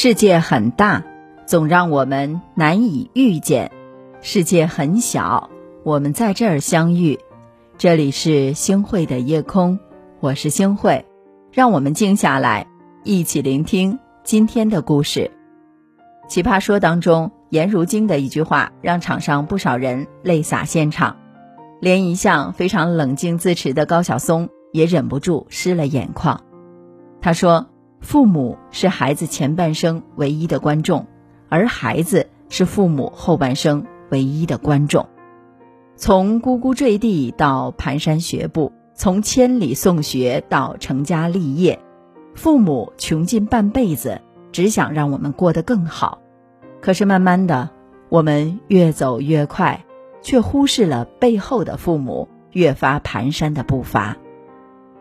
[0.00, 1.02] 世界很大，
[1.44, 3.68] 总让我们难以遇见；
[4.20, 5.50] 世界很小，
[5.82, 7.18] 我们在这儿相遇。
[7.78, 9.80] 这里是星汇的夜空，
[10.20, 11.04] 我是星汇，
[11.50, 12.68] 让我们静下来，
[13.02, 15.32] 一起聆听今天的故事。
[16.28, 21.16] 奇葩说当中，颜如晶的一句话，让场上不少人泪洒现场，
[21.80, 26.40] 连一向非常冷静自持的高晓松也忍不住湿了眼眶。
[27.20, 27.66] 他说。
[28.00, 31.06] 父母是孩子前半生唯一的观众，
[31.48, 35.06] 而孩子是父母后半生唯一的观众。
[35.96, 41.80] 从呱呱坠地到蹒跚学步，从千里送学到成家立业，
[42.34, 44.20] 父母穷尽半辈子，
[44.52, 46.20] 只想让我们过得更好。
[46.80, 47.70] 可是慢慢的，
[48.08, 49.84] 我们越走越快，
[50.22, 54.16] 却忽视了背后的父母越发蹒跚的步伐。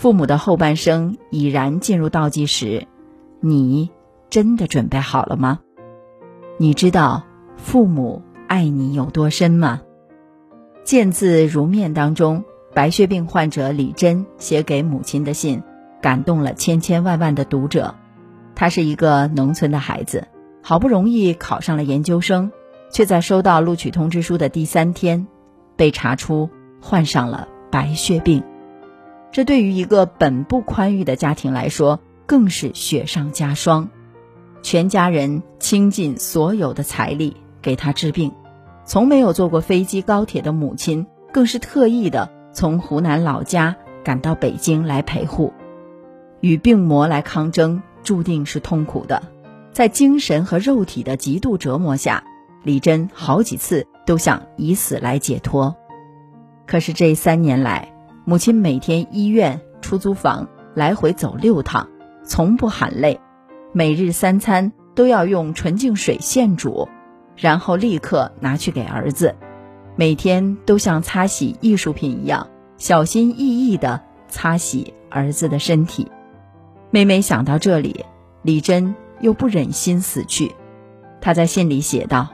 [0.00, 2.86] 父母的后半生已然进入倒计时，
[3.38, 3.90] 你
[4.30, 5.60] 真的准备好了吗？
[6.56, 7.24] 你知道
[7.58, 9.82] 父母爱你有多深吗？
[10.84, 15.62] 见字如面当中，白血病患者李珍写给母亲的信，
[16.00, 17.94] 感动了千千万万的读者。
[18.54, 20.28] 他是一个农村的孩子，
[20.62, 22.50] 好不容易考上了研究生，
[22.90, 25.26] 却在收到录取通知书的第三天，
[25.76, 26.48] 被查出
[26.80, 28.42] 患上了白血病。
[29.32, 33.88] 这对于一个本不宽裕的家庭来说，更是雪上加霜。
[34.62, 38.32] 全家人倾尽所有的财力给他治病，
[38.84, 45.52] 从没有坐过飞机高铁的母亲，更是特意的从湖南老家赶到北京来陪护。
[46.40, 49.22] 与病魔来抗争，注定是痛苦的。
[49.72, 52.24] 在精神和肉体的极度折磨下，
[52.64, 55.76] 李珍好几次都想以死来解脱。
[56.66, 57.92] 可是这三年来，
[58.30, 61.88] 母亲每天医院、出租房来回走六趟，
[62.22, 63.18] 从不喊累。
[63.72, 66.88] 每日三餐都要用纯净水现煮，
[67.36, 69.34] 然后立刻拿去给儿子。
[69.96, 72.46] 每天都像擦洗艺术品一样，
[72.76, 76.06] 小心翼翼地擦洗儿子的身体。
[76.92, 78.04] 每每想到这里，
[78.42, 80.52] 李珍又不忍心死去。
[81.20, 82.28] 他在信里写道：“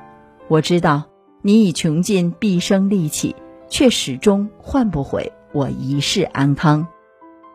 [0.49, 1.05] 我知道
[1.41, 3.35] 你已穷尽毕生力气，
[3.71, 6.87] 却始终换不回。”我一世安康，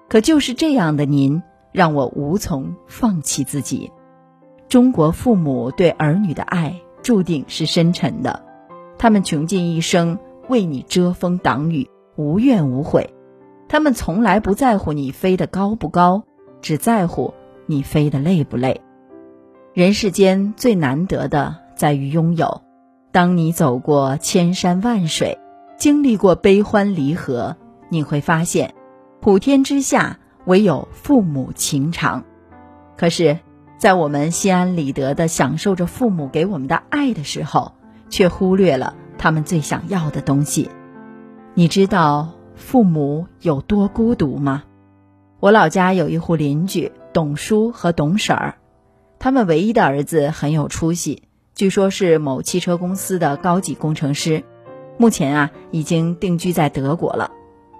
[0.09, 3.91] 可就是这样的您，让我无从放弃自己。
[4.67, 8.41] 中国父母对儿女的爱注定是深沉的，
[8.97, 10.17] 他们穷尽一生
[10.49, 13.13] 为你遮风挡雨，无怨无悔。
[13.69, 16.23] 他们从来不在乎你飞得高不高，
[16.59, 17.35] 只在乎
[17.67, 18.81] 你飞得累不累。
[19.75, 22.63] 人世间最难得的在于拥有，
[23.11, 25.37] 当你走过千山万水，
[25.77, 27.57] 经历过悲欢离合。
[27.91, 28.73] 你会发现，
[29.19, 32.23] 普天之下唯有父母情长。
[32.95, 33.39] 可是，
[33.77, 37.73] 在我们心安理得的享受着父母给我们的爱的时候，
[38.09, 40.69] 却忽略了他们最想要的东西。
[41.53, 44.63] 你知道父母有多孤独吗？
[45.41, 48.55] 我老家有一户邻居董叔和董婶儿，
[49.19, 51.23] 他们唯一的儿子很有出息，
[51.55, 54.45] 据说是某汽车公司的高级工程师，
[54.97, 57.31] 目前啊已经定居在德国了。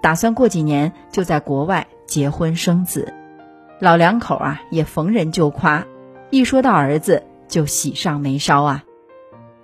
[0.02, 3.14] 打算过几年就在国外结婚生子，
[3.78, 5.86] 老两口啊也逢人就夸，
[6.30, 8.84] 一说到儿子就喜上眉梢啊。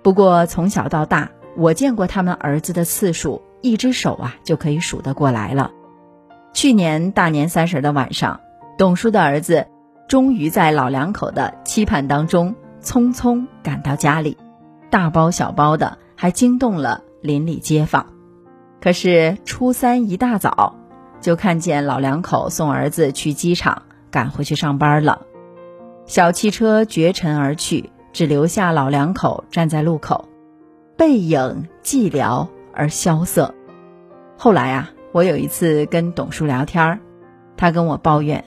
[0.01, 5.71] 不过从小到大，我见过他们儿子的次数，一只手啊就可以数得过来了。
[6.53, 8.39] 去年大年三十的晚上，
[8.77, 9.67] 董叔的儿子
[10.07, 14.37] 终于在老两口的期盼当中匆匆赶到家里，
[14.89, 18.18] 大包小包的，还惊动了邻里街坊。
[18.81, 20.75] 可是初三一大早，
[21.19, 25.23] 就看见老两口送儿子去机场，赶回去上班了。
[26.05, 30.29] 小汽车绝尘而去，只留下老两口站在路口，
[30.95, 33.53] 背影寂寥而萧瑟。
[34.37, 36.99] 后来啊，我有一次跟董叔聊天儿，
[37.57, 38.45] 他跟我抱怨：“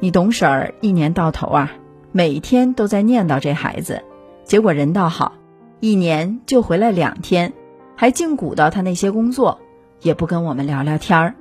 [0.00, 1.72] 你董婶儿一年到头啊，
[2.12, 4.02] 每天都在念叨这孩子，
[4.44, 5.32] 结果人倒好，
[5.80, 7.54] 一年就回来两天。”
[7.94, 9.60] 还净鼓捣他那些工作，
[10.02, 11.34] 也不跟我们聊聊天儿。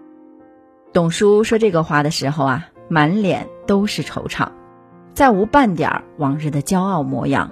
[0.93, 4.49] 董叔说这个话的时候啊，满脸都是惆怅，
[5.13, 7.51] 再无半点往日的骄傲模样。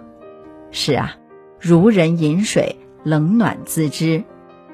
[0.72, 1.16] 是啊，
[1.60, 4.24] 如人饮水，冷暖自知。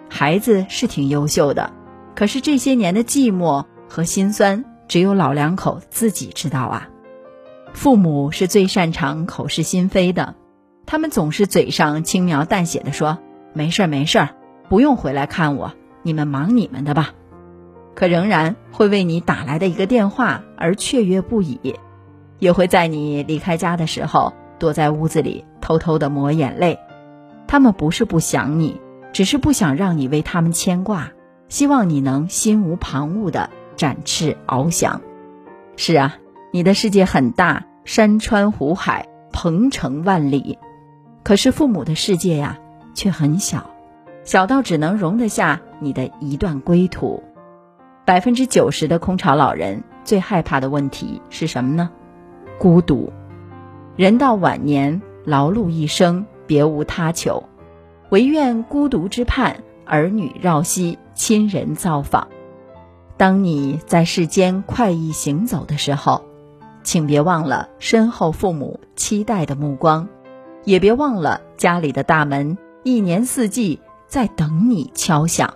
[0.09, 1.71] 孩子是挺优秀的，
[2.15, 6.89] 可是这些年的寂寞和心酸，只有老两口自己知道啊。
[7.73, 10.35] 父母是最擅长口是心非的，
[10.85, 13.17] 他们总是嘴上轻描淡写的说。
[13.53, 14.29] 没事儿，没事儿，
[14.69, 15.73] 不用回来看我，
[16.05, 17.09] 你们忙你们的吧。
[17.95, 21.79] 可仍然会为你打来的一个电话而雀跃不已，
[22.37, 26.77] 也会在你离开家的时候躲在屋子里偷偷的抹眼泪。
[27.47, 28.79] 他们不是不想你，
[29.13, 31.11] 只是不想让你为他们牵挂，
[31.49, 35.01] 希望你能心无旁骛的展翅翱翔。
[35.75, 36.17] 是啊，
[36.51, 40.59] 你的世界很大，山川湖海，鹏程万里，
[41.23, 42.59] 可是父母的世界呀，
[42.93, 43.69] 却很小，
[44.23, 47.23] 小到只能容得下你的一段归途。
[48.05, 51.89] 百分之九十的空巢老人最害怕的问题是什么呢？
[52.59, 53.11] 孤独。
[53.95, 57.43] 人到晚年，劳碌一生，别无他求，
[58.09, 62.27] 唯愿孤独之畔，儿女绕膝，亲人造访。
[63.17, 66.25] 当你在世间快意行走的时候，
[66.83, 70.07] 请别忘了身后父母期待的目光，
[70.65, 75.55] 也别忘了家里的大门一年四季在等你敲响。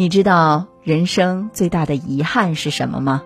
[0.00, 0.66] 你知道？
[0.82, 3.22] 人生最大的遗憾是什么吗？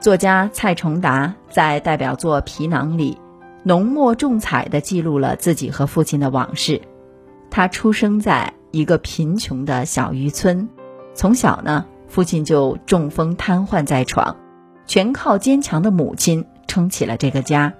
[0.00, 3.18] 作家蔡崇达在代表作《皮囊》里，
[3.64, 6.80] 浓墨重彩地记录了自己和父亲的往事。
[7.50, 10.70] 他出生在一个贫穷的小渔村，
[11.12, 14.34] 从小呢，父亲就中风瘫痪在床，
[14.86, 17.74] 全靠坚强的母亲撑起了这个家。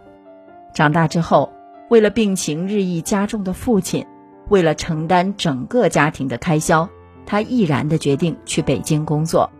[0.74, 1.50] 长大之后，
[1.88, 4.04] 为了病情日益加重的父亲，
[4.50, 6.86] 为了承担整个家庭的开销。
[7.26, 9.50] 他毅然的决定去北京工作，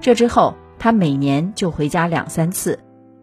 [0.00, 2.78] 这之后他每年就回家两三次，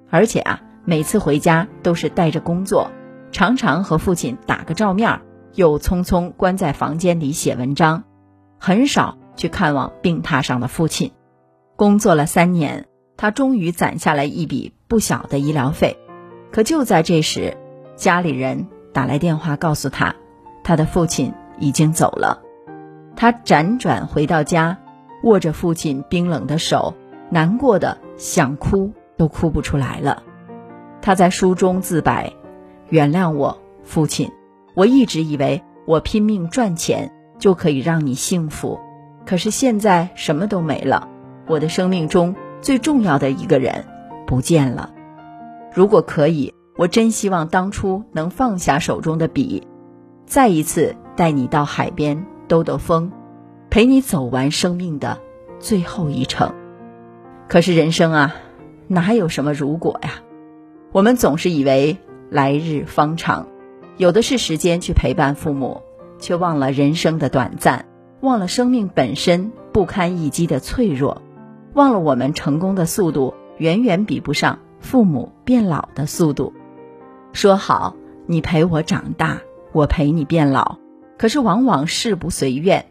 [0.10, 2.92] 而且啊，每次回家都是带着工作，
[3.32, 5.22] 常常和父亲打个照面，
[5.54, 8.04] 又匆匆关在房间里写文章，
[8.60, 11.12] 很少去看望病榻上的父亲。
[11.76, 15.98] 工作了三年，他终于攒下了一笔不小的医疗费，
[16.52, 17.58] 可就在这时，
[17.96, 20.16] 家里人打来电话告诉他，
[20.64, 22.42] 他的父亲已经走了。
[23.22, 24.80] 他辗转回到家，
[25.22, 26.96] 握着父亲冰冷的手，
[27.30, 30.24] 难过的想哭都哭不出来了。
[31.04, 32.34] 他在书中自白
[32.90, 34.32] ：“原谅我，父亲，
[34.74, 38.80] 我一直以为我拼命赚钱就可以让你幸福，
[39.24, 41.08] 可是现在什么都没了，
[41.46, 43.86] 我的生命中最重要的一个人
[44.26, 44.92] 不见了。
[45.76, 49.68] 如果可以，我真希望当初能放下手中的笔，
[50.26, 53.14] 再一次带你到海边。”兜兜风，
[53.70, 55.22] 陪你走完生命的
[55.58, 56.54] 最后一程。
[57.48, 58.36] 可是人生啊，
[58.90, 60.16] 哪有什么如果呀？
[60.92, 61.96] 我们总是以为
[62.30, 63.48] 来日方长，
[63.96, 65.82] 有的是时间去陪伴父母，
[66.20, 67.86] 却忘了人生的短暂，
[68.20, 71.22] 忘了生命本身不堪一击的脆弱，
[71.74, 76.52] 忘了我们成功的速度远远比不上父母变老的速度。
[77.32, 77.96] 说好，
[78.26, 79.40] 你陪我长大，
[79.72, 80.80] 我陪你变老。
[81.22, 82.88] 可是往往事不随愿，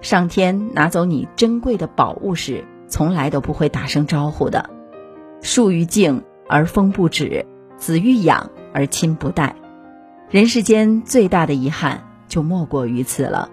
[0.00, 4.68] 上天拿走你珍贵的宝物时，从来都不会打声招呼的。
[5.42, 7.46] 树欲静而风不止，
[7.76, 9.54] 子欲养而亲不待。
[10.28, 13.48] 人世间最大的遗憾就莫过于此了。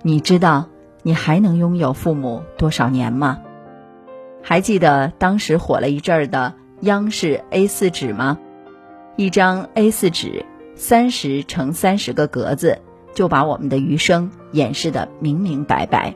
[0.00, 0.70] 你知道
[1.02, 3.42] 你还能拥有父母多少年吗？
[4.42, 8.38] 还记得当时火了一阵儿的央视 A 四纸吗？
[9.16, 12.80] 一张 A 四纸，三十乘三十个格子。
[13.14, 16.14] 就把我们的余生掩饰的明明白白。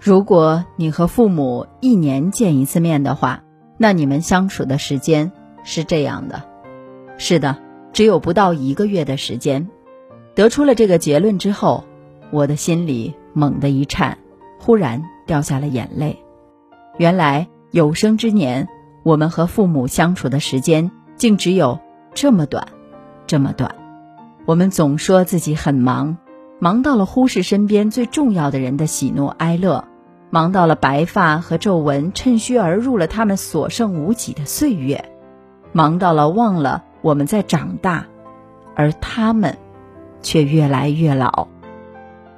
[0.00, 3.42] 如果你和父母一年见一次面的话，
[3.76, 5.32] 那你们相处的时间
[5.64, 6.42] 是这样的：
[7.16, 7.56] 是的，
[7.92, 9.68] 只有不到一个月的时间。
[10.34, 11.84] 得出了这个结论之后，
[12.30, 14.18] 我的心里猛地一颤，
[14.60, 16.22] 忽然掉下了眼泪。
[16.96, 18.68] 原来有生之年，
[19.02, 21.80] 我们和父母相处的时间竟只有
[22.14, 22.68] 这么短，
[23.26, 23.74] 这么短。
[24.48, 26.16] 我们总说自己很忙，
[26.58, 29.84] 忙到了忽视身边最重要的人的喜怒哀乐，
[30.30, 35.12] 忙到了白发和皱纹趁虚而入了他们所剩无几的岁月，
[35.72, 38.06] 忙到了忘了我们在长大，
[38.74, 39.58] 而他们
[40.22, 41.48] 却越来越老。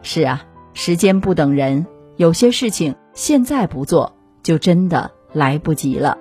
[0.03, 0.43] 是啊，
[0.75, 1.87] 时间不等人，
[2.17, 6.19] 有些事情现在不做，就真的来不及了。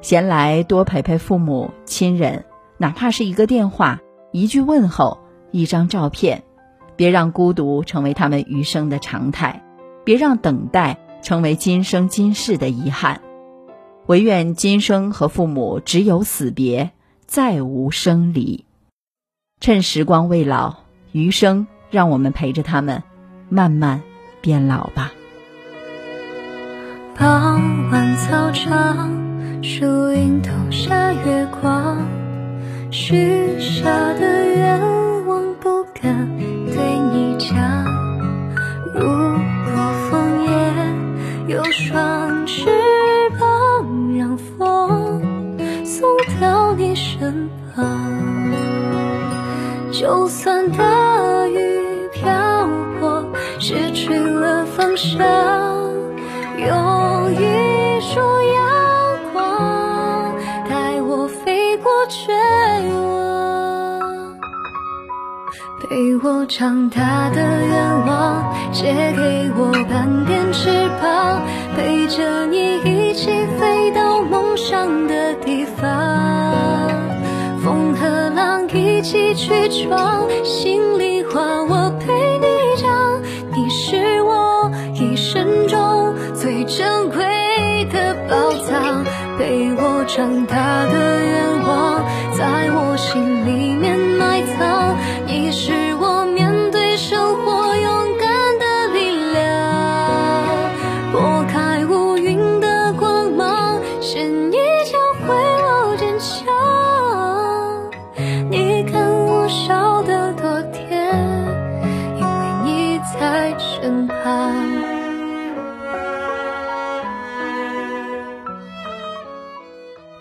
[0.00, 2.44] 闲来多陪陪父母亲人，
[2.76, 4.00] 哪怕是一个电话。
[4.36, 6.44] 一句问候，一张照片，
[6.94, 9.64] 别让孤独成为他们余生的常态，
[10.04, 13.22] 别让等待成为今生今世的遗憾。
[14.04, 16.90] 唯愿今生和父母只有死别，
[17.24, 18.66] 再无生离。
[19.58, 20.80] 趁时光未老，
[21.12, 23.02] 余生让我们陪着他们，
[23.48, 24.02] 慢慢
[24.42, 25.12] 变老吧。
[27.18, 32.06] 傍晚操场，树荫投下月光。
[32.92, 34.25] 许下的
[50.46, 52.68] 就算大雨瓢
[53.00, 53.26] 泼，
[53.58, 55.18] 失去了方向，
[56.56, 58.20] 有一束
[58.54, 60.32] 阳光
[60.70, 62.32] 带我飞过绝
[62.94, 64.38] 望，
[65.80, 70.70] 陪我长大的愿望，借给我半边翅
[71.02, 71.42] 膀，
[71.74, 75.65] 陪着你一起飞到梦想的地方。
[79.46, 82.46] 去闯，心里话我陪你
[82.82, 83.22] 讲。
[83.54, 89.04] 你是我一生中最珍贵的宝藏，
[89.38, 90.85] 陪我长大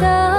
[0.00, 0.35] 了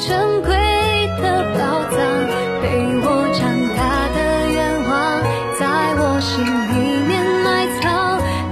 [0.00, 0.54] 珍贵
[1.20, 1.22] 的
[1.54, 1.58] 宝
[1.90, 1.98] 藏，
[2.62, 2.64] 陪
[3.02, 3.40] 我长
[3.76, 3.78] 大
[4.14, 4.18] 的
[4.52, 4.56] 愿
[4.88, 4.96] 望，
[5.58, 5.60] 在
[5.98, 7.10] 我心里面
[7.42, 7.46] 埋
[7.80, 7.82] 藏。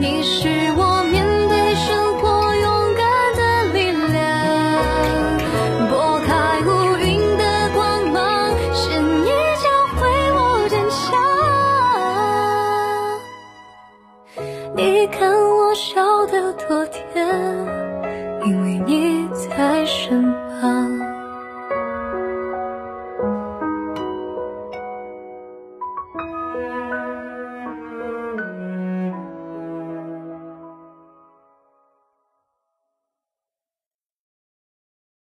[0.01, 1.15] 你是我面
[1.49, 2.25] 对生活
[2.57, 3.01] 勇敢
[3.37, 3.41] 的
[3.73, 3.79] 力
[4.13, 4.19] 量，
[5.89, 5.95] 拨
[6.27, 6.29] 开
[6.67, 7.07] 乌云
[7.39, 7.43] 的
[7.75, 7.79] 光
[8.11, 9.31] 芒，是你
[9.63, 10.99] 教会我坚强。
[14.75, 17.25] 你看我笑得多甜，